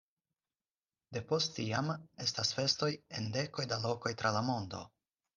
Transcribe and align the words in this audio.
Depost 1.17 1.51
tiam 1.57 1.91
estas 2.27 2.51
festoj 2.59 2.89
en 3.19 3.27
dekoj 3.35 3.67
da 3.75 3.79
lokoj 3.85 4.13
tra 4.23 4.33
la 4.37 4.41
mondo. 4.49 4.81